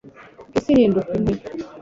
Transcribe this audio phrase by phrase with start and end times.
[0.57, 1.37] isi ihinduka inkwi